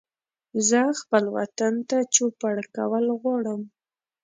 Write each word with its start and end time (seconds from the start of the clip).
زه 0.67 0.79
خپل 1.01 1.23
وطن 1.37 1.73
ته 1.89 1.97
چوپړ 2.15 2.55
کول 2.75 3.05
غواړم 3.19 3.61